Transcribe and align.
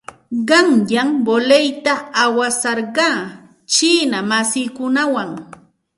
Qanyan 0.47 1.09
voleyta 1.25 1.93
awasarqaa 2.23 3.19
chiina 3.73 4.19
masiikunawan. 4.29 5.29